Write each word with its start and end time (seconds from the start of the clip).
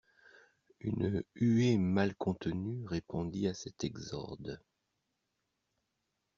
Une 0.79 1.23
huée 1.35 1.77
mal 1.77 2.15
contenue 2.15 2.87
répondit 2.87 3.47
à 3.47 3.53
cet 3.53 3.83
exorde. 3.83 4.59